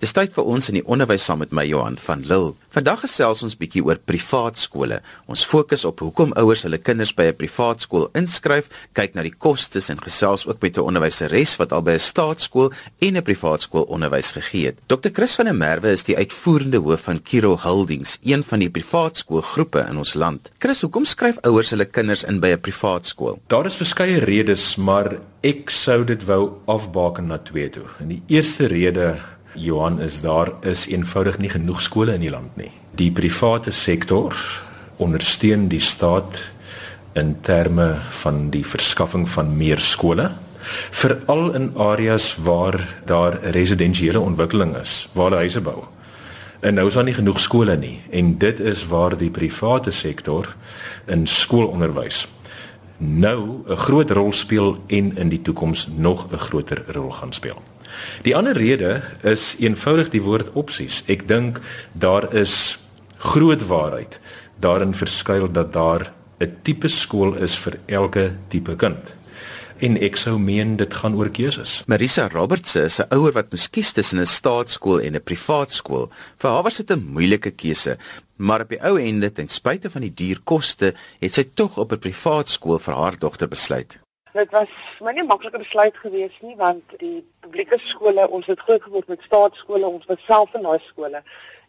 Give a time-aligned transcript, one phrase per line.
[0.00, 2.54] Dis tyd vir ons in die onderwys saam met my Johan van Lille.
[2.72, 5.02] Vandag gesels ons bietjie oor privaat skole.
[5.28, 9.34] Ons fokus op hoekom ouers hulle kinders by 'n privaat skool inskryf, kyk na die
[9.36, 13.60] kostes en gesels ook met 'n onderwyseres wat al by 'n staatskool en 'n privaat
[13.60, 14.78] skool onderwys gegee het.
[14.88, 15.10] Dr.
[15.12, 19.16] Chris van der Merwe is die uitvoerende hoof van Kiro Holdings, een van die privaat
[19.16, 20.48] skoolgroepe in ons land.
[20.58, 23.38] Chris, hoekom skryf ouers hulle kinders in by 'n privaat skool?
[23.48, 27.84] Daar is verskeie redes, maar ek sou dit wou afbaken na twee toe.
[27.98, 29.20] En die eerste rede
[29.54, 32.70] Johan is daar is eenvoudig nie genoeg skole in die land nie.
[32.94, 34.36] Die private sektor
[34.96, 36.38] ondersteun die staat
[37.18, 40.30] in terme van die verskaffing van meer skole
[40.90, 42.76] veral in areas waar
[43.08, 45.84] daar residensiële ontwikkeling is, waar huise bou.
[46.60, 50.54] En nou is daar nie genoeg skole nie en dit is waar die private sektor
[51.06, 52.26] in skoolonderwys
[53.00, 57.56] nou 'n groot rol speel en in die toekoms nog 'n groter rol gaan speel.
[58.22, 61.02] Die ander rede is eenvoudig die woord opsies.
[61.06, 61.60] Ek dink
[61.92, 62.78] daar is
[63.18, 64.20] groot waarheid
[64.60, 69.14] daarin verskuil dat daar 'n tipe skool is vir elke tipe kind.
[69.78, 71.82] En ek sou meen dit gaan oor keuses.
[71.86, 76.10] Marisa Roberts is 'n ouer wat moes kies tussen 'n staatskool en 'n privaat skool.
[76.36, 77.96] Vir haar was dit 'n moeilike keuse,
[78.36, 81.92] maar op die ou ende ten spyte van die duur koste, het sy tog op
[81.92, 83.98] 'n privaat skool vir haar dogter besluit.
[84.40, 84.68] Dit was
[85.04, 89.26] my nie maklike besluit gewees nie want die publieke skole, ons het groot geword met
[89.26, 91.20] staatskole, ons was self in daai skole.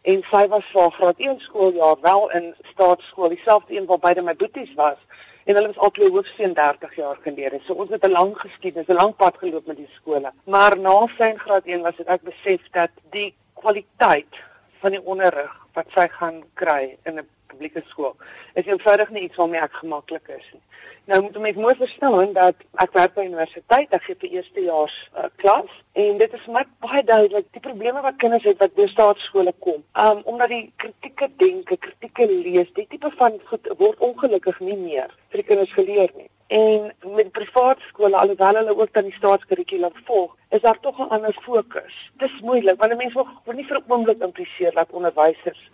[0.08, 4.32] En sy was vir graad 1 skooljaar wel in staatskool, dieselfde een waar beide my
[4.40, 4.96] boeties was.
[5.44, 7.60] En hulle was al twee hoofseun 30 jaar gelede.
[7.66, 10.32] So ons het 'n lang geskiedenis, 'n lang pad geloop met die skole.
[10.44, 14.40] Maar na sy graad 1 was dit ek besef dat die kwaliteit
[14.80, 18.16] van die onderrig wat sy gaan kry in 'n publieke skool
[18.58, 20.64] is eenvoudig nie iets waarmee ek gemaklik is nie.
[21.10, 25.24] Nou moet mense mooi verstaan dat ek werk by universiteit, ek gee vir eerstejaars uh,
[25.42, 29.54] klas en dit is my baie duidelik die probleme wat kinders het wat by staatskole
[29.66, 29.80] kom.
[29.98, 35.10] Um omdat die kritieke denke, kritieke lees, die tipe van goed word ongelukkig nie meer
[35.32, 36.30] vir die kinders geleer nie.
[36.54, 41.10] En met privaat skole alhoewel hulle ook dan die staatskurrikulum volg, is daar tog 'n
[41.18, 42.10] ander fokus.
[42.22, 45.70] Dis moeilik want mense wil nie vir 'n oomblik impliseer dat onderwysers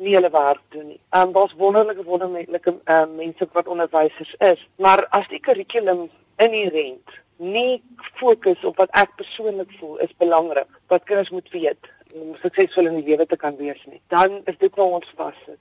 [0.00, 1.00] nie hulle werk doen nie.
[1.10, 6.08] Ehm um, daar's wonderlike wonderlike ehm um, mense wat onderwysers is, maar as die kurrikulum
[6.36, 7.82] inherent nie
[8.20, 12.98] fokus op wat ek persoonlik voel is belangrik, wat kinders moet weet om suksesvol in
[13.00, 15.60] die lewe te kan wees nie, dan is dit waar ons vassit.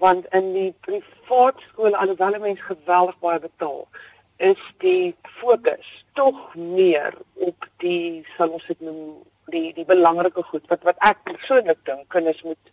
[0.00, 3.84] Want in die privaat skole alhoewel mense geweldig baie betaal,
[4.40, 9.20] is die fokus tog meer op die sal ons dit noem
[9.52, 12.72] die die belangrike goed wat wat ek persoonlik dink kinders moet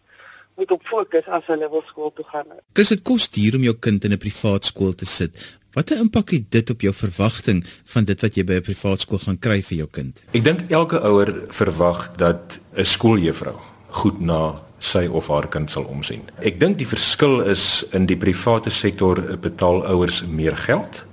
[0.57, 2.57] moet op fokus as hulle wil skool toe gaan.
[2.73, 5.31] Dis dit kos duur om jou kind in 'n privaat skool te sit.
[5.78, 9.19] Watter impak het dit op jou verwagting van dit wat jy by 'n privaat skool
[9.19, 10.23] gaan kry vir jou kind?
[10.34, 13.56] Ek dink elke ouer verwag dat 'n skooljuffrou
[13.90, 16.22] goed na sy of haar kind sal omsien.
[16.41, 21.06] Ek dink die verskil is in die private sektor betaal ouers meer geld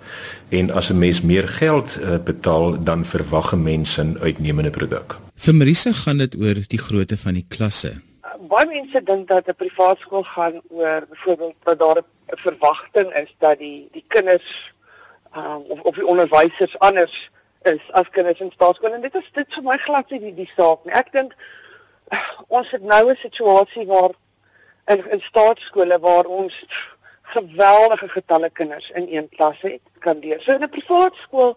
[0.50, 5.16] en as 'n mens meer geld uh, betaal dan verwag 'n mens 'n uitnemende produk.
[5.36, 8.00] Vir Marisa gaan dit oor die grootte van die klasse
[8.48, 13.34] baie mense dink dat 'n privaat skool gaan oor byvoorbeeld dat daar 'n verwagting is
[13.38, 14.72] dat die die kinders
[15.36, 17.30] um, of of die onderwysers anders
[17.62, 20.50] is as kinders in staatskole en dit is dit vir my glad nie die, die
[20.56, 20.94] saak nie.
[20.94, 21.34] Ek dink
[22.48, 24.12] ons het nou 'n situasie waar
[24.86, 26.64] in in staatskole waar ons
[27.22, 30.40] geweldige getalle kinders in een klas het kan leer.
[30.40, 31.56] So in 'n privaat skool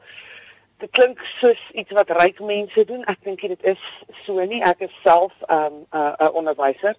[0.77, 3.03] dit klink soos iets wat ryk mense doen.
[3.09, 3.81] Ek dink dit is
[4.25, 4.61] so nie.
[4.61, 6.95] Ek is self 'n um, 'n uh, uh, onderwyser.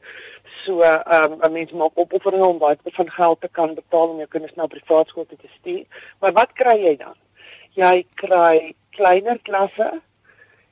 [0.64, 4.28] So 'n um, mens maak opofferinge om baie van geld te kan betaal om jou
[4.28, 5.84] kinders na privaat skool te stuur.
[6.20, 7.16] Maar wat kry jy dan?
[7.74, 10.00] Jy kry kleiner klasse.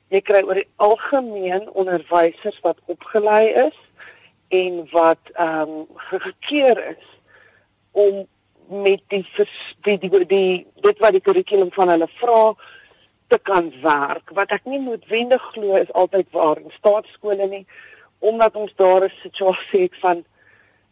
[0.09, 3.77] Jy kry oor die algemeen onderwysers wat opgelei is
[4.47, 7.05] en wat ehm um, gekeer is
[7.91, 8.27] om
[8.67, 9.25] met die
[9.81, 12.55] die die, die dit wat die kurrikulum van hulle vra
[13.27, 17.65] te kan werk wat ek nie noodwendig glo is altyd waar in staatskole nie
[18.19, 20.25] omdat ons daar 'n situasie het van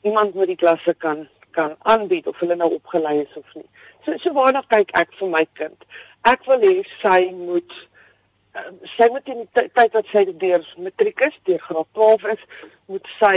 [0.01, 3.69] iemand met die klasse kan kan aanbied of hulle nou opgelei is of nie.
[4.06, 5.86] So so waarna kyk ek vir my kind?
[6.27, 7.75] Ek wil hê sy moet
[8.60, 12.45] uh, sy moet in die tyd wat sy deur matriek is, deur graad 12 is,
[12.92, 13.36] moet sy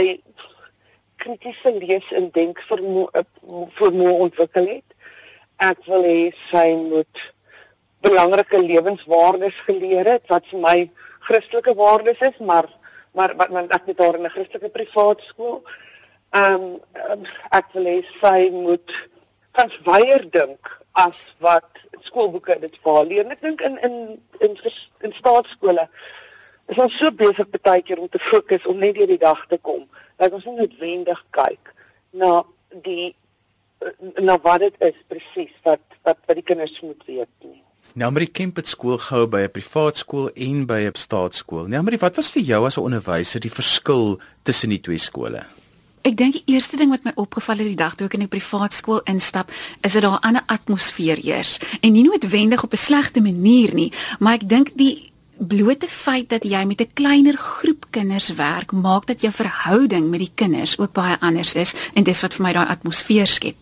[1.23, 3.25] kritiese lees en denk vermoë uh,
[3.79, 4.95] vermoë ontwikkel het.
[5.71, 6.21] Ek wil hê
[6.51, 7.25] sy moet
[8.05, 10.77] belangrike lewenswaardes geleer het wat vir my
[11.27, 12.69] Christelike waardes is, maar
[13.17, 15.63] maar wat man ek het daar in 'n Christelike privaat skool.
[16.31, 16.79] Ehm
[17.11, 18.91] um, ek wil hê sy moet
[19.51, 21.69] kans weier dink as wat
[22.01, 23.31] skoolboeke dit vir leer.
[23.31, 23.95] Ek dink in in
[24.39, 24.57] in
[25.01, 25.89] in staatskole
[26.67, 29.57] is ons so besig baie keer om te fokus om net deur die dag te
[29.57, 29.87] kom
[30.17, 31.73] dat ons nie noodwendig kyk
[32.11, 32.43] na
[32.85, 33.15] die
[34.19, 37.63] na wat dit is presies wat wat wat die kinders moet weet nie.
[37.93, 41.67] Nou maar die Kemp het skool gehou by 'n privaat skool en by 'n staatskool.
[41.67, 45.45] Nou maar wat was vir jou as 'n onderwyser die verskil tussen die twee skole?
[46.01, 48.27] Ek dink die eerste ding wat my opgeval het die dag toe ek in 'n
[48.27, 49.51] privaat skool instap,
[49.81, 51.59] is dat daar 'n ander atmosfeer heers.
[51.81, 56.43] En nie noodwendig op 'n slegte manier nie, maar ek dink die blote feit dat
[56.43, 60.91] jy met 'n kleiner groep kinders werk, maak dat jou verhouding met die kinders ook
[60.91, 63.55] baie anders is en dis wat vir my daai atmosfeer skep.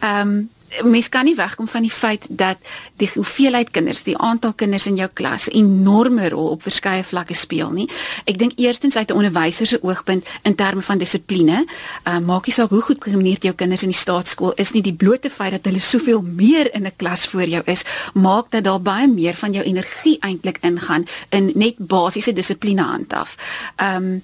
[0.00, 0.50] Ehm um,
[0.84, 2.58] mens kan nie wegkom van die feit dat
[2.96, 7.34] die hoeveelheid kinders, die aantal kinders in jou klas 'n enorme rol op verskeie vlakke
[7.34, 7.88] speel nie.
[8.24, 11.66] Ek dink eerstens uit 'n onderwyser se oogpunt in terme van dissipline,
[12.04, 14.94] uh, maak nie saak hoe goed gekombineerd jou kinders in die staatskool is nie, die
[14.94, 17.84] blote feit dat hulle soveel meer in 'n klas voor jou is,
[18.14, 23.36] maak dat daar baie meer van jou energie eintlik ingaan in net basiese dissipline handhaf.
[23.76, 24.22] Ehm um,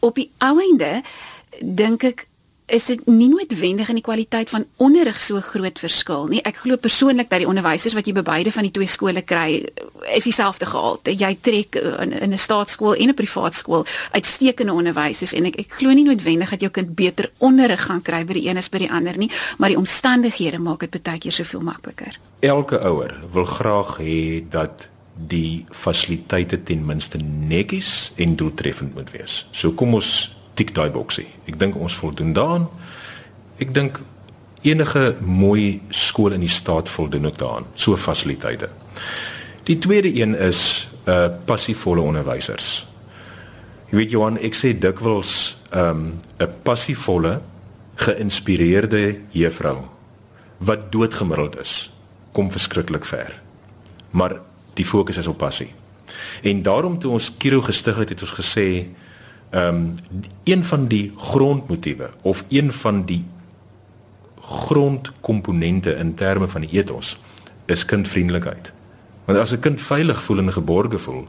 [0.00, 1.02] op die ou einde
[1.60, 2.26] dink ek
[2.68, 6.42] is dit nie noodwendig in die kwaliteit van onderrig so groot verskil nie.
[6.44, 9.62] Ek glo persoonlik dat die onderwysers wat jy by beide van die twee skole kry,
[10.12, 11.14] is dieselfde gehalte.
[11.16, 15.72] Jy trek in, in 'n staatskool en 'n privaat skool uitstekende onderwysers en ek ek
[15.80, 18.78] glo nie noodwendig dat jou kind beter onderrig gaan kry by die een as by
[18.78, 22.18] die ander nie, maar die omstandighede maak dit baie keer soveel makliker.
[22.40, 24.88] Elke ouer wil graag hê dat
[25.26, 29.46] die fasiliteite ten minste netjies en doeltreffend moet wees.
[29.50, 31.26] So kom ons tik daai boksie.
[31.46, 32.66] Ek dink ons voldoen daaraan.
[33.62, 34.00] Ek dink
[34.66, 38.70] enige mooi skool in die staat voldoen ook daaraan, so fasiliteite.
[39.68, 42.86] Die tweede een is uh, passievolle onderwysers.
[43.88, 47.38] Jy weet Johan, ek sê dikwels um, 'n passievolle,
[47.98, 49.88] geïnspireerde juffrou
[50.58, 51.90] wat doodgemiddeld is,
[52.32, 53.34] kom verskriklik ver.
[54.10, 54.40] Maar
[54.74, 55.70] die fokus is op passie.
[56.42, 58.86] En daarom toe ons Kiro gestig het, het ons gesê
[59.50, 59.94] ehm um,
[60.44, 63.24] een van die grondmotiewe of een van die
[64.40, 67.18] grondkomponente in terme van die ethos
[67.66, 68.72] is kindvriendelikheid.
[69.24, 71.28] Want as 'n kind veilig voel en geborge voel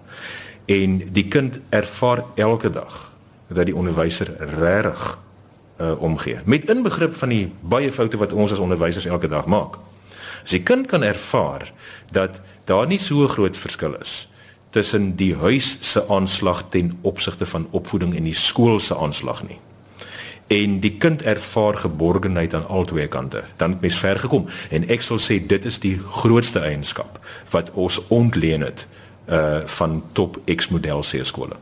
[0.66, 3.14] en die kind ervaar elke dag
[3.48, 5.20] dat die onderwyser regtig
[5.82, 9.76] uh, omgee met inbegrip van die baie foute wat ons as onderwysers elke dag maak.
[10.44, 11.72] As die kind kan ervaar
[12.12, 14.29] dat daar nie so groot verskil is
[14.70, 19.60] tussen die huis se aanslag ten opsigte van opvoeding en die skool se aanslag nie.
[20.50, 23.44] En die kind ervaar geborgenheid aan albei kante.
[23.58, 27.20] Dan het mens ver gekom en ek sal sê dit is die grootste eienskap
[27.54, 28.88] wat ons ontleen het
[29.30, 31.58] uh van top X model se skole.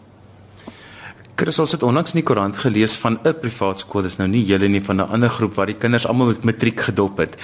[1.38, 4.68] Chris het onlangs in die koerant gelees van 'n privaat skool, dis nou nie julle
[4.68, 7.36] nie van 'n ander groep waar die kinders almal met matriek gedop het.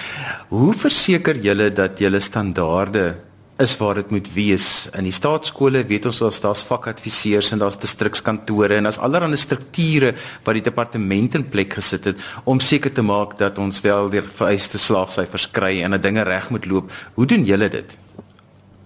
[0.50, 3.15] Hoe verseker julle dat julle standaarde
[3.62, 4.90] is waar dit moet wees.
[4.98, 10.14] In die staatskole weet ons daar's daar's vakadviseurs en daar's distrikskantore en daar's allerlei strukture
[10.44, 14.24] wat die departement in plek gesit het om seker te maak dat ons wel die
[14.26, 16.92] vereiste slaagsyfers kry en dat dinge reg moet loop.
[17.14, 17.98] Hoe doen julle dit?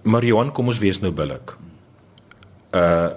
[0.02, 1.56] Marion, kom ons wees nou billik.
[2.72, 3.08] Uh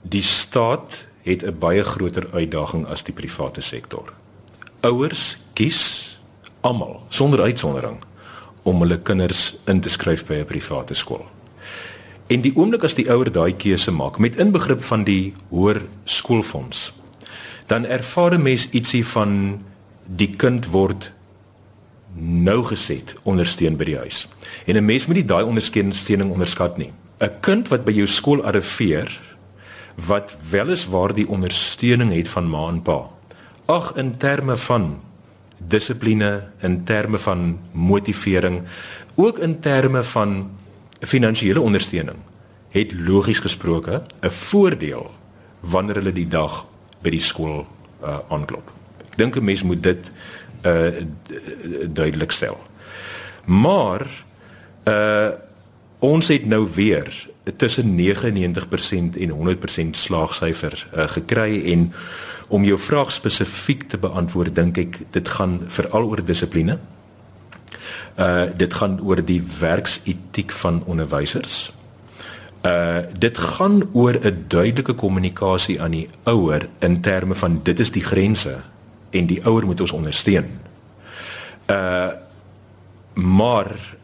[0.00, 4.12] die staat het 'n baie groter uitdaging as die private sektor.
[4.80, 6.18] Ouers kies
[6.60, 8.00] almal sonder uitsondering
[8.70, 11.26] om hulle kinders in te skryf by 'n private skool.
[12.30, 16.92] En die oomblik as die ouer daai keuse maak met inbegrip van die hoër skoolfonds,
[17.66, 19.62] dan ervaar 'n mens ietsie van
[20.06, 21.12] die kind word
[22.14, 24.28] nou geset ondersteun by die huis.
[24.66, 26.92] En 'n mens moet nie daai ondersteuning onderskat nie.
[27.20, 29.20] 'n Kind wat by jou skool arriveer
[30.06, 33.08] wat weliswaar die ondersteuning het van ma en pa.
[33.66, 35.00] Ag in terme van
[35.68, 38.62] dissipline in terme van motivering
[39.14, 40.50] ook in terme van
[41.00, 42.16] finansiële ondersteuning
[42.70, 45.10] het logies gesproke 'n voordeel
[45.60, 46.66] wanneer hulle die dag
[47.02, 47.66] by die skool
[48.02, 48.70] uh, aanklop.
[49.10, 50.10] Ek dink 'n mens moet dit
[50.66, 50.92] uh
[51.88, 52.60] duidelik stel.
[53.44, 54.06] Maar
[54.84, 55.28] uh
[55.98, 61.92] ons het nou weer tussen 99% en 100% slaagsyfer uh, gekry en
[62.48, 66.78] om jou vraag spesifiek te beantwoord dink ek dit gaan veral oor dissipline.
[68.18, 71.70] Uh dit gaan oor die werksetiek van onderwysers.
[72.66, 77.90] Uh dit gaan oor 'n duidelike kommunikasie aan die ouer in terme van dit is
[77.90, 78.58] die grense
[79.10, 80.50] en die ouer moet ons ondersteun.
[81.70, 82.10] Uh
[83.14, 83.98] maar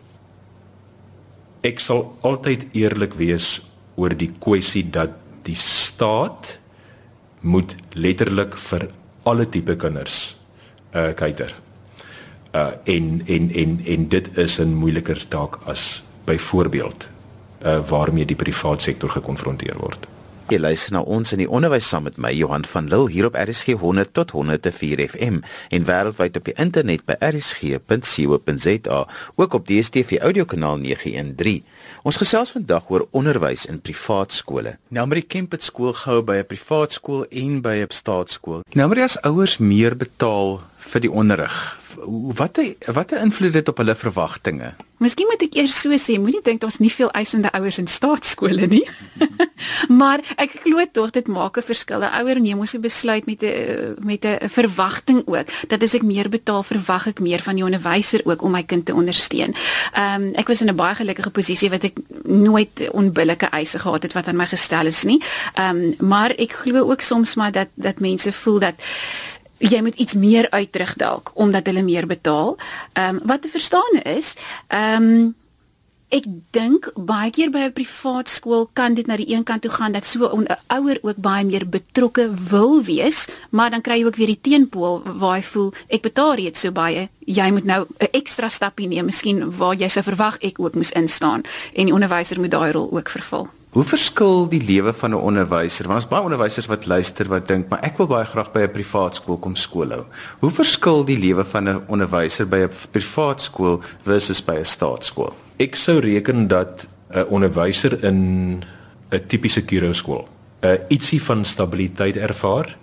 [1.66, 3.56] ek sal altyd eerlik wees
[3.96, 5.14] oor die kwessie dat
[5.46, 6.56] die staat
[7.46, 8.88] moet letterlik vir
[9.26, 10.36] alle tipe kinders
[10.94, 11.52] uh kyker.
[12.54, 17.08] Uh en en en en dit is 'n moeiliker taak as byvoorbeeld
[17.64, 20.06] uh waarmee die privaat sektor gekonfronteer word.
[20.46, 23.34] Jy luister na ons in die onderwys saam met my Johan van Lille hier op
[23.34, 25.40] RSG 100 tot 104 FM
[25.74, 29.00] en wêreldwyd op die internet by rsg.co.za,
[29.42, 31.64] ook op DStv audiokanaal 913.
[32.06, 34.76] Ons gesels vandag oor onderwys in privaat skole.
[34.94, 38.62] Nou maar die Kemp het skool gehou by 'n privaat skool en by 'n staatskool.
[38.78, 41.78] Nou maar as ouers meer betaal vir die onderrig,
[42.40, 42.58] wat
[42.92, 44.74] wat 'n invloed dit op hulle verwagtinge?
[44.96, 48.66] Miskien moet ek eers so sê, moenie dink daar's nie veel eisende ouers in staatskole
[48.66, 48.84] nie.
[50.00, 52.00] maar ek glo tog dit maak 'n verskil.
[52.00, 56.02] 'n Ouer neem mos 'n besluit met 'n met 'n verwagting ook dat as ek
[56.02, 59.54] meer betaal, verwag ek meer van die onderwyser ook om my kind te ondersteun.
[59.92, 64.02] Ehm um, ek was in 'n baie gelukkige posisie wat ek nooit onbillike eise gehad
[64.02, 65.20] het wat aan my gestel is nie.
[65.54, 68.74] Ehm um, maar ek glo ook soms maar dat dat mense voel dat
[69.58, 72.56] jy moet iets meer uitdruk dalk omdat hulle meer betaal.
[72.92, 74.36] Ehm um, wat te verstaan is,
[74.68, 75.34] ehm um,
[76.14, 79.70] ek dink baie keer by 'n privaat skool kan dit na die een kant toe
[79.70, 84.06] gaan dat so 'n ouer ook baie meer betrokke wil wees, maar dan kry jy
[84.06, 87.86] ook weer die teenpool waar hy voel ek betaal reeds so baie, jy moet nou
[87.98, 91.42] 'n ekstra stapie neem, miskien waar jy sou verwag ek ook moes instaan
[91.74, 93.48] en die onderwyser moet daai rol ook vervul.
[93.76, 95.84] Hoe verskil die lewe van 'n onderwyser?
[95.86, 98.72] Want ons baie onderwysers wat luister wat dink, maar ek wil baie graag by 'n
[98.72, 100.04] privaat skool kom skoolhou.
[100.40, 105.34] Hoe verskil die lewe van 'n onderwyser by 'n privaat skool versus by 'n staatskool?
[105.58, 108.64] Ek sou reken dat 'n onderwyser in
[109.10, 110.28] 'n tipiese Kiro skool
[110.62, 112.76] 'n uh, ietsie van stabiliteit ervaar,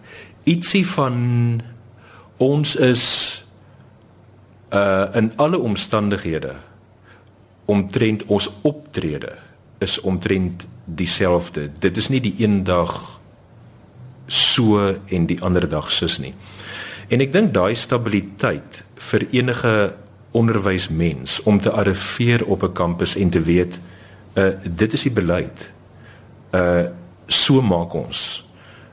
[0.43, 1.61] ietsie van
[2.37, 3.45] ons is
[4.73, 6.53] uh in alle omstandighede
[7.65, 9.42] omtrent ons optrede
[9.83, 11.69] is omtrent dieselfde.
[11.79, 12.95] Dit is nie die een dag
[14.27, 16.33] so en die ander dag sus nie.
[17.11, 19.73] En ek dink daai stabiliteit vir enige
[20.33, 23.79] onderwysmens om te arriveer op 'n kampus en te weet
[24.35, 25.71] uh dit is die beleid.
[26.51, 26.89] Uh
[27.27, 28.45] so maak ons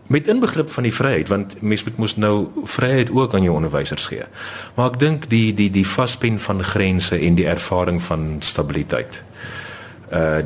[0.07, 4.07] met inbegrip van die vryheid want mens moet mos nou vryheid ook aan jou onderwysers
[4.07, 4.25] gee.
[4.75, 9.60] Maar ek dink die die die vaspen van grense en die ervaring van stabiliteit uh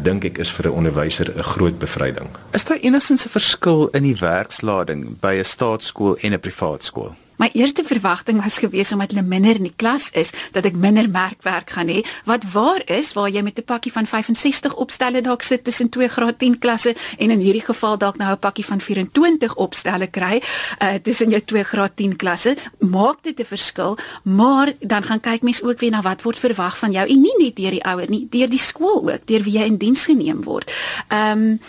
[0.02, 2.28] dink ek is vir 'n onderwyser 'n groot bevryding.
[2.52, 7.16] Is daar enigins 'n verskil in die werkslading by 'n staatskool en 'n privaat skool?
[7.36, 11.08] My eerste verwagting was gewees omdat hulle minder in die klas is, dat ek minder
[11.10, 12.04] merkwerk gaan hê.
[12.24, 16.08] Wat waar is waar jy met 'n pakkie van 65 opstelle dalk sit tussen twee
[16.08, 20.42] graad 10 klasse en in hierdie geval dalk nou 'n pakkie van 24 opstelle kry
[20.82, 25.42] uh, tussen jou twee graad 10 klasse, maak dit 'n verskil, maar dan gaan kyk
[25.42, 28.10] mense ook weer na wat word verwag van jou en nie net deur die ouer
[28.10, 30.70] nie, deur die skool ook, deur wie jy in diens geneem word.
[31.08, 31.60] Ehm um,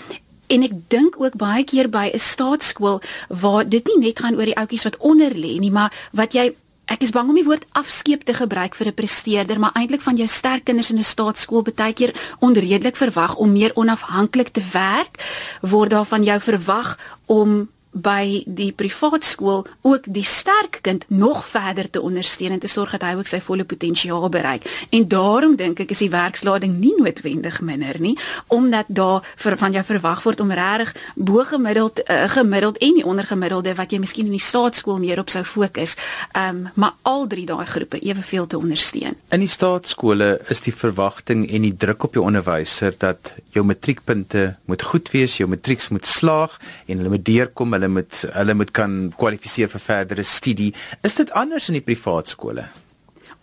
[0.48, 4.46] En ek dink ook baie keer by 'n staatskool waar dit nie net gaan oor
[4.46, 7.66] die ouetjies wat onder lê nie, maar wat jy ek is bang om die woord
[7.72, 11.62] afskeep te gebruik vir 'n presteerder, maar eintlik van jou sterk kinders in 'n staatskool
[11.62, 15.18] baie keer onredelik verwag om meer onafhanklik te werk,
[15.62, 21.46] word daar van jou verwag om by die privaat skool ook die sterk kind nog
[21.48, 24.68] verder te ondersteun en te sorg dat hy ook sy volle potensiaal bereik.
[24.92, 28.16] En daarom dink ek is die werkslading nie noodwendig minder nie,
[28.52, 33.06] omdat daar vir van jou verwag word om regtig bo gemiddeld uh, gemiddeld en die
[33.06, 35.96] ondergemiddelde wat jy miskien in die staatskool meer op sou fokus,
[36.36, 39.16] um, maar al drie daai groepe eweveel te ondersteun.
[39.32, 44.56] In die staatskole is die verwagting en die druk op jou onderwyser dat jou matriekpunte
[44.70, 48.58] moet goed wees, jou matrieks moet slaag en hulle moet deurkom hulle hulle moet hulle
[48.58, 50.74] moet kan kwalifiseer vir verdere studie.
[51.06, 52.68] Is dit anders in die privaat skole?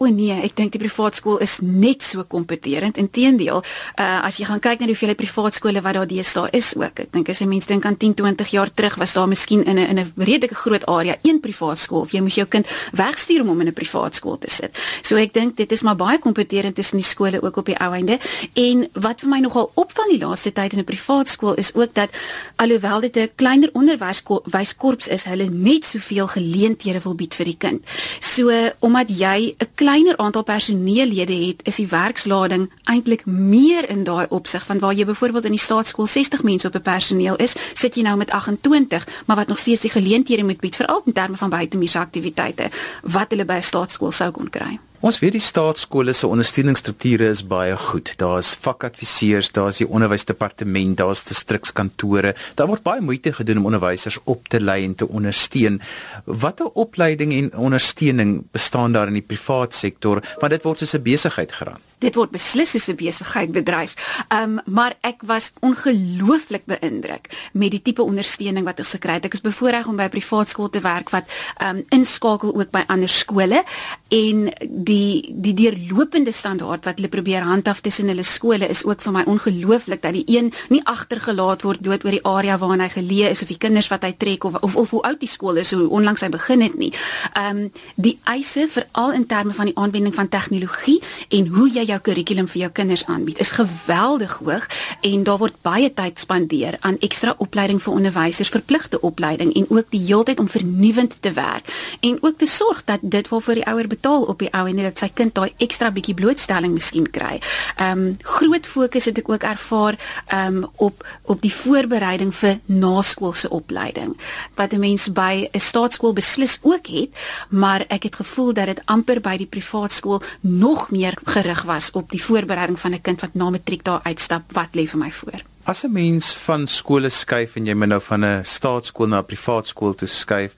[0.02, 2.96] O nee, ek dink die privaat skool is net so kompeterend.
[2.98, 3.60] Inteendeel,
[4.02, 7.04] uh as jy gaan kyk na die hoeveelheid privaat skole wat daar deesdae is ook.
[7.04, 9.78] Ek dink as jy mense dink aan 10, 20 jaar terug was daar miskien in
[9.78, 13.42] 'n in 'n redelike groot area een privaat skool of jy moet jou kind wegstuur
[13.42, 14.74] om hom in 'n privaat skool te sit.
[15.02, 17.92] So ek dink dit is maar baie kompeterend tussen die skole ook op die ou
[17.94, 18.18] einde.
[18.54, 21.94] En wat vir my nogal opval die laaste tyd in 'n privaat skool is ook
[21.94, 22.10] dat
[22.56, 27.84] alhoewel dit 'n kleiner onderwyskorps is, hulle net soveel geleenthede wil bied vir die kind.
[28.20, 34.26] So omdat jy 'n kleiner aantal personeellede het, is die werkslading eintlik meer in daai
[34.32, 37.94] opsig van waar jy byvoorbeeld in die staatskool 60 mense op 'n personeel is, sit
[37.94, 41.36] jy nou met 28, maar wat nog steeds die geleenthede moet bied veral in terme
[41.36, 42.70] van buitemuurse aktiwiteite
[43.02, 44.78] wat hulle by 'n staatskool sou kon kry.
[45.02, 48.12] Ons weet die staatskole se ondersteuningsstrukture is baie goed.
[48.20, 52.36] Daar's vakadviseurs, daar's die onderwysdepartement, daar's distrikskantore.
[52.54, 55.80] Daar word baie moeite gedoen om onderwysers op te lei en te ondersteun.
[56.24, 61.02] Watter opleiding en ondersteuning bestaan daar in die privaat sektor want dit word soos 'n
[61.02, 61.82] besigheid geraan?
[62.02, 63.94] Dit word beslis soos 'n besigheid bedryf.
[64.28, 69.24] Um maar ek was ongelooflik beïndruk met die tipe ondersteuning wat ons gekry het.
[69.24, 71.24] Ek is bevoorreg om by 'n privaat skool te werk wat
[71.62, 73.64] um inskakel ook by ander skole
[74.08, 79.12] en die die deurlopende standaard wat hulle probeer handhaaf tussen hulle skole is ook vir
[79.12, 83.30] my ongelooflik dat die een nie agtergelaat word dood oor die area waarin hy geleë
[83.30, 85.72] is of die kinders wat hy trek of of, of hoe oud die skool is,
[85.72, 86.92] hoe onlangs hy begin het nie.
[87.38, 92.00] Um die eise veral in terme van die aanwending van tegnologie en hoe jy jou
[92.08, 94.66] kurrikulum vir jou kinders aanbied is geweldig hoog
[95.00, 99.90] en daar word baie tyd spandeer aan ekstra opleiding vir onderwysers, verpligte opleiding en ook
[99.90, 101.68] die heeltyd om vernuwend te werk
[102.00, 104.98] en ook te sorg dat dit waarvoor die ouer betaal op die ou en dat
[104.98, 107.38] sy kind daai ekstra bietjie blootstelling miskien kry.
[107.76, 112.58] Ehm um, groot fokus het ek ook ervaar ehm um, op op die voorbereiding vir
[112.66, 114.16] naskoolse opleiding
[114.56, 117.10] wat 'n mens by 'n staatskool beslis ook het,
[117.48, 121.81] maar ek het gevoel dat dit amper by die privaat skool nog meer gerig was
[121.90, 125.10] op die voorbereiding van 'n kind wat na matriek daar uitstap, wat lê vir my
[125.10, 125.42] voor.
[125.64, 129.26] As 'n mens van skole skuif en jy moet nou van 'n staatskool na 'n
[129.26, 130.54] privaat skool toe skuif,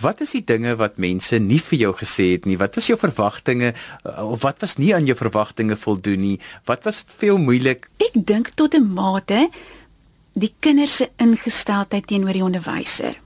[0.00, 2.58] wat is die dinge wat mense nie vir jou gesê het nie?
[2.58, 3.74] Wat is jou verwagtinge
[4.06, 6.40] uh, of wat was nie aan jou verwagtinge voldoen nie?
[6.64, 7.88] Wat was vir jou moeilik?
[7.96, 9.48] Ek dink tot 'n mate
[10.32, 13.16] die kinders se ingesteldheid teenoor die onderwyser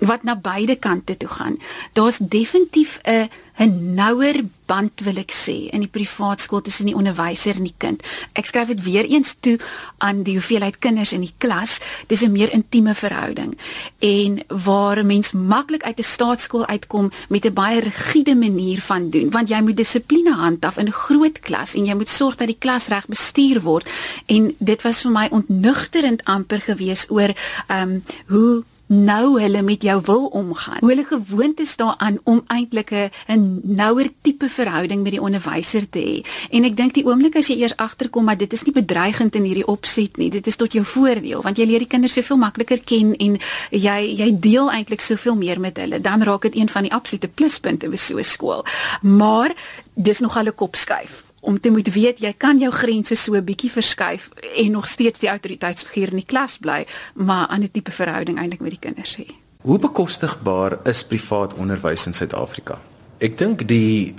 [0.00, 1.58] wat na beide kante toe gaan.
[1.92, 3.28] Daar's definitief 'n
[3.60, 7.76] 'n nouer band wil ek sê in die privaat skool tussen die onderwyser en die
[7.76, 8.02] kind.
[8.38, 9.58] Ek skryf dit weer eens toe
[9.98, 11.80] aan die hoeveelheid kinders in die klas.
[12.06, 13.58] Dis 'n meer intieme verhouding.
[13.98, 19.10] En waar 'n mens maklik uit 'n staatskool uitkom met 'n baie rigiede manier van
[19.10, 22.46] doen, want jy moet dissipline handhaaf in 'n groot klas en jy moet sorg dat
[22.46, 23.90] die klas reg bestuur word.
[24.26, 27.34] En dit was vir my ontnugterend amper geweest oor
[27.68, 30.82] ehm um, hoe nou hulle met jou wil omgaan.
[30.82, 36.26] Hulle gewoond is daaraan om eintlik 'n nouer tipe verhouding met die onderwyser te hê.
[36.50, 39.44] En ek dink die oomblik as jy eers agterkom maar dit is nie bedreigend in
[39.44, 40.30] hierdie opset nie.
[40.30, 43.38] Dit is tot jou voordeel want jy leer die kinders soveel makliker ken en
[43.70, 46.00] jy jy deel eintlik soveel meer met hulle.
[46.00, 48.64] Dan raak dit een van die absolute pluspunte by so 'n skool.
[49.00, 49.54] Maar
[49.94, 53.44] dis nog al 'n kopskuif om te moet weet jy kan jou grense so 'n
[53.44, 57.90] bietjie verskuif en nog steeds die autoriteitsfiguur in die klas bly, maar 'n ander tipe
[57.90, 59.26] verhouding eintlik met die kinders hê.
[59.62, 62.80] Hoe bekostigbaar is privaat onderwys in Suid-Afrika?
[63.18, 64.14] Ek dink die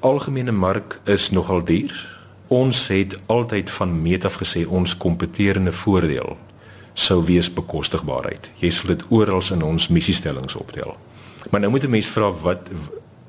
[0.00, 2.12] algemene mark is nogal duur.
[2.48, 6.36] Ons het altyd van meet af gesê ons kompeterende voordeel
[6.94, 8.50] sou wees bekostigbaarheid.
[8.62, 10.96] Jy sal dit oral in ons missiestellings optel.
[11.50, 12.70] Maar nou moet 'n mens vra wat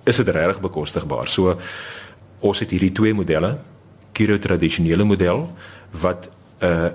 [0.04, 1.28] is dit regtig bekostigbaar?
[1.28, 1.58] So
[2.40, 3.58] ons het hierdie twee modelle,
[4.16, 5.50] Kiro tradisionele model
[6.02, 6.30] wat
[6.64, 6.88] uh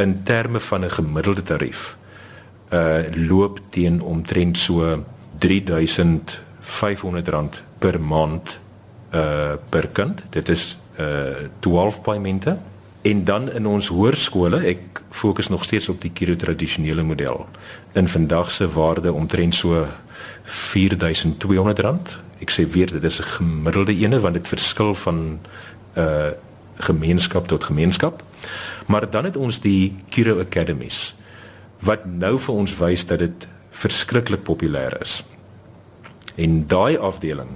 [0.00, 1.96] in terme van 'n gemiddelde tarief
[2.72, 2.98] uh
[3.28, 5.04] loop teen omtrent so
[5.38, 8.58] R3500 per maand
[9.14, 10.22] uh per kind.
[10.30, 11.26] Dit is uh
[11.58, 12.58] 12 paaiemente.
[13.02, 17.46] En dan in ons hoërskole, ek fokus nog steeds op die Kiro tradisionele model.
[17.92, 19.86] In vandag se waarde omtrent so
[20.44, 25.40] R4200 ek sê weer dit is 'n gemiddelde ene want dit verskil van 'n
[25.96, 26.30] uh,
[26.80, 28.22] gemeenskap tot gemeenskap.
[28.86, 31.14] Maar dan het ons die Kiro Academies
[31.80, 35.24] wat nou vir ons wys dat dit verskriklik populêr is.
[36.36, 37.50] En daai afdeling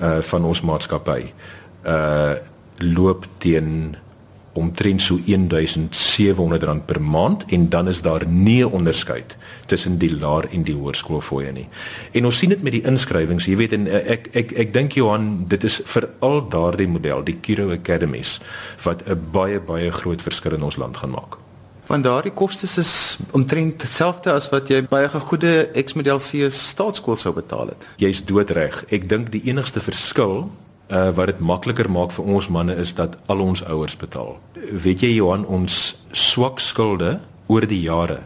[0.00, 1.32] uh van ons maatskappy
[1.86, 2.34] uh
[2.78, 3.96] loop teen
[4.52, 9.36] omtrent so R1700 per maand en dan is daar nie 'n onderskeid
[9.66, 11.68] tussen die laer en die hoërskoolfooie nie.
[12.12, 14.92] En ons sien dit met die inskrywings, jy weet en eh, ek ek ek dink
[14.92, 18.40] Johan, dit is veral daardie model, die Kiro Academies
[18.82, 21.36] wat 'n baie baie groot verskil in ons land gaan maak.
[21.86, 27.16] Want daardie kostes is omtrent dieselfde as wat jy by 'n goeie X-model C staatskool
[27.16, 27.88] sou betaal het.
[27.96, 28.84] Jy's doodreg.
[28.90, 30.50] Ek dink die enigste verskil
[30.92, 34.36] uh, wat dit makliker maak vir ons manne is dat al ons ouers betaal.
[34.84, 37.18] Weet jy Johan, ons swak skulde
[37.52, 38.20] oor die jare.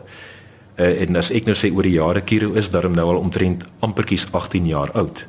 [0.77, 3.65] Uh, en as ek nou sê oor die jare Kiro is daarom nou al omtrent
[3.87, 5.27] amperkies 18 jaar oud.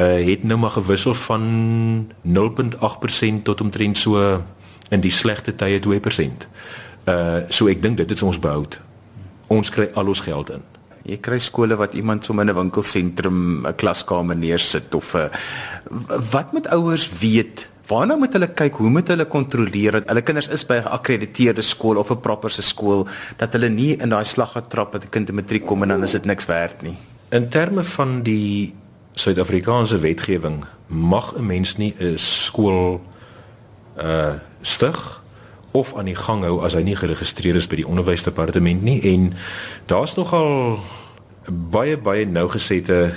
[0.00, 1.42] Uh het nou maar gewissel van
[2.24, 4.40] 0.8% tot omtrent so
[4.88, 6.46] in die slegte tye 2%.
[7.04, 8.64] Uh so ek dink dit is ons behou.
[9.52, 10.64] Ons kry al ons geld in.
[11.08, 15.30] Jy kry skole wat iemand sommer in 'n winkelsentrum 'n klaskamer neersit of 'n
[16.32, 17.68] wat moet ouers weet?
[17.86, 18.76] Waarna moet hulle kyk?
[18.76, 22.50] Hoe moet hulle kontroleer dat hulle kinders is by 'n geakkrediteerde skool of 'n proper
[22.50, 25.82] se skool dat hulle nie in daai slag getrap het 'n kind in matriek kom
[25.82, 26.96] en dan is dit niks werd nie.
[27.30, 28.74] In terme van die
[29.14, 33.00] Suid-Afrikaanse wetgewing mag 'n mens nie 'n skool
[33.98, 35.19] uh stig
[35.72, 39.32] of aan die gang hou as hy nie geregistreer is by die onderwysdepartement nie en
[39.86, 40.80] daar's nogal
[41.48, 43.14] baie baie nougesette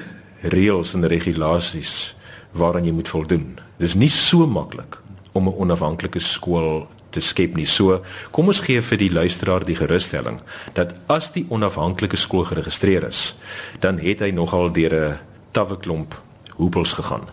[0.54, 2.16] reëls en regulasies
[2.54, 3.60] waaraan jy moet voldoen.
[3.82, 5.00] Dis nie so maklik
[5.34, 7.66] om 'n onafhanklike skool te skep nie.
[7.66, 10.39] So, kom ons gee vir die luisteraar die gerusstelling
[10.74, 13.36] dat as die onafhanklike skool geregistreer is,
[13.80, 15.20] dan het hy nogal deur 'n
[15.52, 16.16] tawwe klomp
[16.58, 17.28] hoepels gegaan.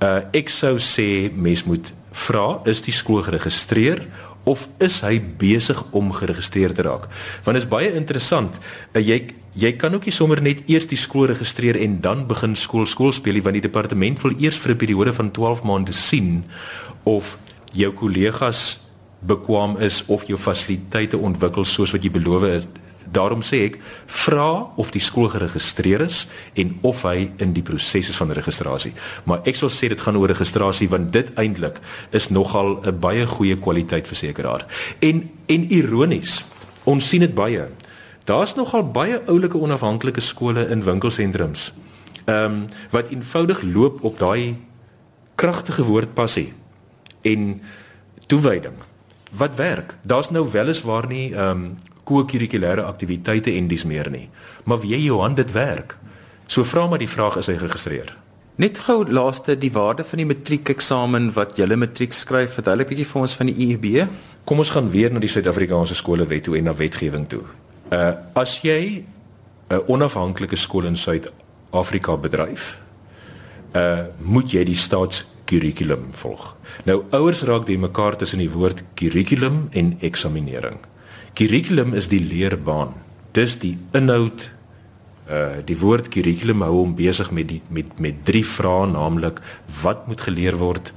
[0.00, 4.02] Uh ek sou sê mens moet vra is die skool geregistreer
[4.44, 7.08] of is hy besig om geregistreer te raak?
[7.44, 8.58] Want dit is baie interessant.
[8.92, 12.56] Uh, jy jy kan ook nie sommer net eers die skool registreer en dan begin
[12.58, 15.92] skool skool speel nie want die departement wil eers vir 'n periode van 12 maande
[15.92, 16.44] sien
[17.04, 17.38] of
[17.72, 18.80] jou kollegas
[19.20, 22.83] bekwam is of jou fasiliteite ontwikkel soos wat jy beloof het.
[23.14, 23.78] Daarom sê ek
[24.10, 24.48] vra
[24.80, 26.24] of die skool geregistreer is
[26.58, 28.92] en of hy in die proses is van registrasie.
[29.28, 31.78] Maar ek sal sê dit gaan oor registrasie want dit eintlik
[32.10, 34.66] is nogal 'n baie goeie kwaliteit versekeraar.
[35.00, 36.44] En en ironies,
[36.84, 37.68] ons sien dit baie.
[38.24, 41.72] Daar's nogal baie oulike onafhanklike skole in winkelsentrums.
[42.24, 44.56] Ehm um, wat eenvoudig loop op daai
[45.34, 46.52] kragtige woord passie
[47.22, 47.60] en
[48.26, 48.74] toewyding
[49.30, 49.96] wat werk.
[50.02, 54.28] Daar's nou weliswaar nie ehm um, ko-kurrikulêre aktiwiteite en dis meer nie.
[54.64, 55.96] Maar wie Johan dit werk.
[56.46, 58.12] So vra maar die vraag is hy geregistreer.
[58.56, 63.20] Net gou laaste die waarde van die matriekeksamen wat julle matriek skryf, 'n bietjie vir
[63.20, 64.08] ons van die EUB.
[64.44, 67.42] Kom ons gaan weer na die Suid-Afrikaanse skole wet toe en na wetgewing toe.
[67.90, 69.04] Uh as jy
[69.70, 72.78] 'n onafhanklike skool in Suid-Afrika bedryf,
[73.74, 76.56] uh moet jy die staats kurrikulum volg.
[76.84, 80.78] Nou ouers raak die mekaar tussen die woord kurrikulum en eksaminering.
[81.34, 82.92] Kurrikulum is die leerbaan.
[83.34, 84.50] Dis die inhoud
[85.24, 89.40] uh die woord kurrikulum hou hom besig met die met met drie vrae naamlik
[89.80, 90.92] wat moet geleer word?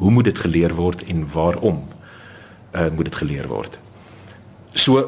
[0.00, 1.80] Hoe moet dit geleer word en waarom
[2.74, 3.78] uh moet dit geleer word?
[4.74, 5.06] So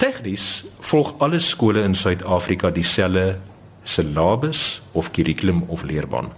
[0.00, 3.38] tegnies volg alle skole in Suid-Afrika dieselfde
[3.84, 6.32] syllabus of kurrikulum of leerbaan.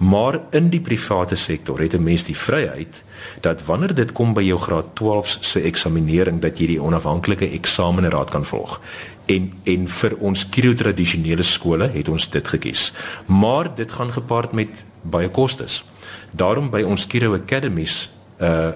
[0.00, 3.02] Maar in die private sektor het 'n mens die vryheid
[3.40, 8.30] dat wanneer dit kom by jou graad 12 se eksaminering dat jy die onafhanklike eksamenraad
[8.30, 8.80] kan volg.
[9.26, 12.92] En en vir ons kiro tradisionele skole het ons dit gekies.
[13.26, 15.84] Maar dit gaan gepaard met baie kostes.
[16.30, 18.10] Daarom by ons Kiro Academies
[18.40, 18.70] uh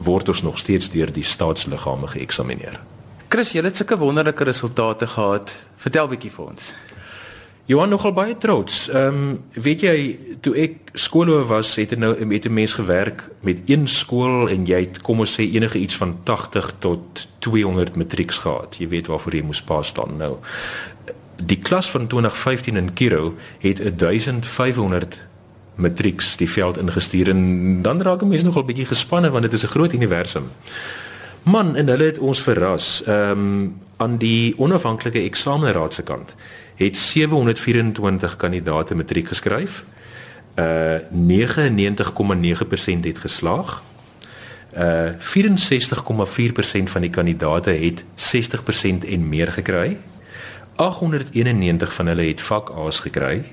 [0.00, 2.78] word ons nog steeds deur die staatsliggame geëksamineer.
[3.28, 5.52] Chris, jy het sulke wonderlike resultate gehad.
[5.76, 6.70] Vertel bietjie vir ons.
[7.70, 8.88] Johan nogal baie trots.
[8.88, 9.96] Ehm um, weet jy
[10.42, 14.66] toe ek skoolhoof was, het ek nou met 'n mens gewerk met een skool en
[14.66, 18.76] jy het kom ons sê enige iets van 80 tot 200 matrieks gehad.
[18.78, 20.16] Jy weet waarvoor jy moes pas staan.
[20.16, 20.38] Nou
[21.36, 25.20] die klas van 2015 in Kiro het 1500
[25.74, 29.74] matrieks die veld ingestuur en dan raak mense nogal bietjie gespanne want dit is 'n
[29.76, 30.50] groot universum.
[31.42, 33.02] Man en hulle het ons verras.
[33.06, 36.34] Ehm um, aan die onafhanklike eksamenraad se kant
[36.74, 39.84] het 724 kandidaate matriek geskryf.
[40.54, 41.00] Uh 99,9%
[43.00, 43.82] het geslaag.
[44.76, 45.12] Uh 64,4%
[46.84, 49.96] van die kandidaate het 60% en meer gekry.
[50.76, 53.44] 891 van hulle het vak A's gekry.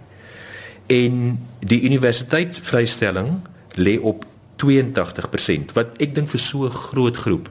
[0.86, 3.30] En die universiteit vrystelling
[3.76, 4.26] lê op
[4.65, 7.50] 82% wat ek dink vir so 'n groot groep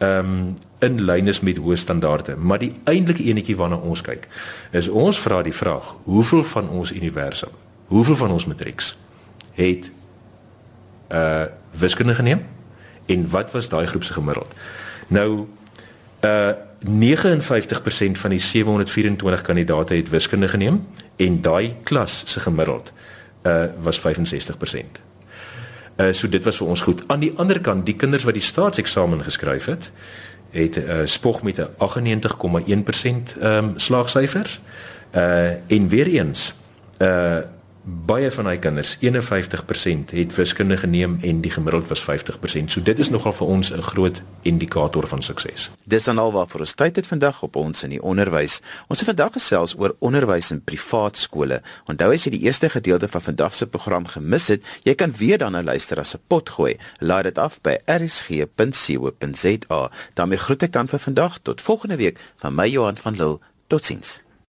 [0.00, 4.28] ehm um, in lyn is met hoë standaarde, maar die eintlike enetjie waarna ons kyk,
[4.72, 7.52] is ons vra die vraag, hoeveel van ons universum,
[7.92, 8.94] hoeveel van ons matrieks
[9.58, 9.90] het
[11.12, 12.40] uh wiskunde geneem
[13.06, 14.54] en wat was daai groep se gemiddeld?
[15.08, 15.46] Nou
[16.24, 20.86] uh 59% van die 724 kandidate het wiskunde geneem
[21.16, 22.92] en daai klas se gemiddeld
[23.42, 25.09] uh was 65%.
[26.00, 27.02] Uh so dit was vir ons goed.
[27.06, 29.90] Aan die ander kant, die kinders wat die staatseksamen geskryf het,
[30.50, 34.60] het uh spog met 'n 98,1% ehm um, slaagsyfer.
[35.14, 36.54] Uh en weer eens,
[36.98, 37.38] uh
[37.84, 42.06] baie van hy kinders 51% het wiskunde geneem en die gemiddeld was 50%.
[42.72, 45.70] So dit is nogal vir ons 'n groot indikator van sukses.
[45.84, 48.60] Dis dan alwaar vir ons tyd het vandag op ons in die onderwys.
[48.88, 51.62] Ons het vandag gesels oor onderwys in privaat skole.
[51.86, 55.38] Onthou as jy die eerste gedeelte van vandag se program gemis het, jy kan weer
[55.38, 56.76] dan 'n luister as 'n pot gooi.
[56.98, 59.10] Laai dit af by rsg.co.za.
[60.14, 63.38] daarmee groet ek dan vir vandag tot volgende week van my Johan van Lille.
[63.66, 64.29] Totsiens.